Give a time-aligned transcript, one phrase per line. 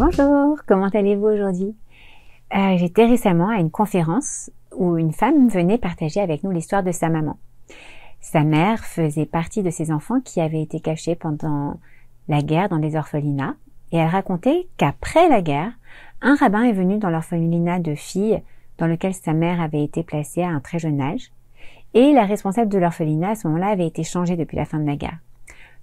[0.00, 1.76] Bonjour, comment allez-vous aujourd'hui?
[2.56, 6.90] Euh, J'étais récemment à une conférence où une femme venait partager avec nous l'histoire de
[6.90, 7.36] sa maman.
[8.22, 11.78] Sa mère faisait partie de ces enfants qui avaient été cachés pendant
[12.28, 13.56] la guerre dans les orphelinats
[13.92, 15.72] et elle racontait qu'après la guerre,
[16.22, 18.40] un rabbin est venu dans l'orphelinat de filles
[18.78, 21.30] dans lequel sa mère avait été placée à un très jeune âge
[21.92, 24.86] et la responsable de l'orphelinat à ce moment-là avait été changée depuis la fin de
[24.86, 25.18] la guerre.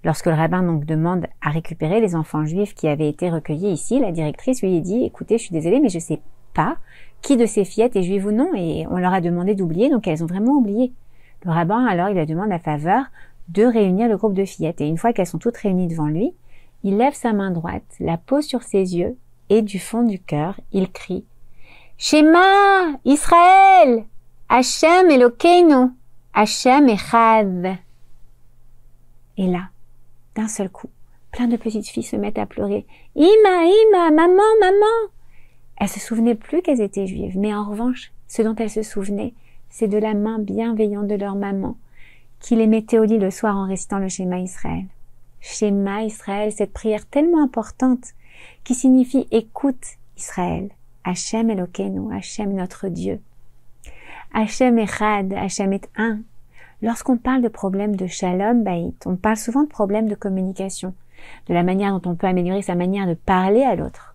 [0.04, 3.98] Lorsque le rabbin donc demande à récupérer les enfants juifs qui avaient été recueillis ici,
[3.98, 6.20] la directrice lui dit écoutez, je suis désolée, mais je sais
[6.54, 6.76] pas
[7.22, 10.06] qui de ces fillettes est juive ou non, et on leur a demandé d'oublier, donc
[10.06, 10.92] elles ont vraiment oublié.
[11.44, 13.04] Le rabbin alors il la demande la faveur
[13.48, 16.32] de réunir le groupe de fillettes, et une fois qu'elles sont toutes réunies devant lui,
[16.84, 19.16] il lève sa main droite, la pose sur ses yeux,
[19.48, 21.24] et du fond du cœur, il crie
[21.96, 24.04] Shema Israël
[24.48, 25.90] Hachem Elokeinu
[26.34, 27.78] Hachem Echad
[29.36, 29.70] Et là,
[30.38, 30.88] d'un seul coup.
[31.32, 32.86] Plein de petites filles se mettent à pleurer.
[33.16, 35.10] Ima, Ima, maman, maman.
[35.76, 39.34] Elles se souvenaient plus qu'elles étaient juives, mais en revanche, ce dont elles se souvenaient,
[39.68, 41.76] c'est de la main bienveillante de leur maman,
[42.38, 44.84] qui les mettait au lit le soir en récitant le schéma Israël.
[45.40, 48.14] Schéma Israël, cette prière tellement importante,
[48.62, 49.84] qui signifie écoute
[50.16, 50.70] Israël.
[51.02, 53.20] Hachem Elokeinu, Hachem notre Dieu.
[54.32, 56.20] Hachem Echad, Hachem est un,
[56.80, 60.94] Lorsqu'on parle de problèmes de shalom bayit, on parle souvent de problèmes de communication,
[61.48, 64.14] de la manière dont on peut améliorer sa manière de parler à l'autre.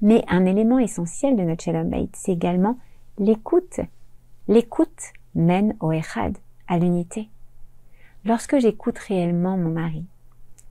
[0.00, 2.78] Mais un élément essentiel de notre shalom bayit, c'est également
[3.18, 3.80] l'écoute.
[4.46, 7.28] L'écoute mène au echad, à l'unité.
[8.24, 10.04] Lorsque j'écoute réellement mon mari,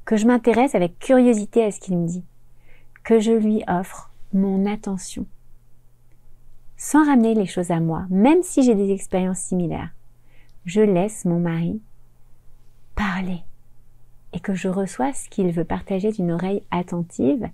[0.06, 2.24] que je m'intéresse avec curiosité à ce qu'il me dit,
[3.04, 5.26] que je lui offre mon attention,
[6.78, 9.90] sans ramener les choses à moi, même si j'ai des expériences similaires,
[10.70, 11.82] je laisse mon mari
[12.96, 13.42] parler
[14.34, 17.50] et que je reçois ce qu'il veut partager d'une oreille attentive,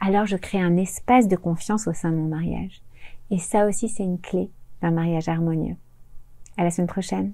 [0.00, 2.82] alors je crée un espace de confiance au sein de mon mariage.
[3.30, 4.50] Et ça aussi, c'est une clé
[4.82, 5.76] d'un mariage harmonieux.
[6.58, 7.32] À la semaine prochaine.